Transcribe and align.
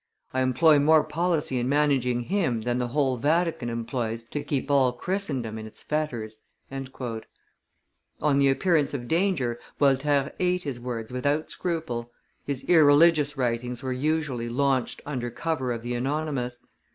"I 0.33 0.41
employ 0.41 0.79
more 0.79 1.03
policy 1.03 1.59
in 1.59 1.69
managing 1.69 2.21
him 2.21 2.63
than 2.63 2.79
the 2.79 2.87
whole 2.87 3.17
Vatican 3.17 3.69
employs 3.69 4.23
to 4.31 4.43
keep 4.43 4.71
all 4.71 4.91
Christendom 4.93 5.59
in 5.59 5.67
its 5.67 5.83
fetters." 5.83 6.39
On 6.71 8.39
the 8.39 8.49
appearance 8.49 8.95
of 8.95 9.07
danger, 9.07 9.59
Voltaire 9.77 10.33
ate 10.39 10.63
his 10.63 10.79
words 10.79 11.11
without 11.13 11.51
scruple; 11.51 12.11
his 12.43 12.63
irreligious 12.63 13.37
writings 13.37 13.83
were 13.83 13.93
usually 13.93 14.49
launched 14.49 15.03
under 15.05 15.29
cover 15.29 15.71
of 15.71 15.83
the 15.83 15.93
anonymous. 15.93 16.65